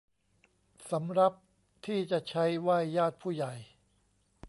[0.91, 1.33] สำรับ
[1.85, 3.53] ที่จะใช้ไหว้ญาติผู้ใหญ่